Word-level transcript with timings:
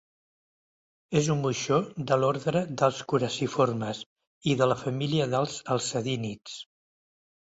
És 1.19 1.27
un 1.33 1.41
moixó 1.41 1.75
de 2.11 2.15
l'ordre 2.21 2.63
dels 2.83 3.01
coraciformes 3.13 4.01
i 4.53 4.57
de 4.63 4.69
la 4.73 4.77
família 4.85 5.27
dels 5.35 5.59
alcedínids. 5.77 6.57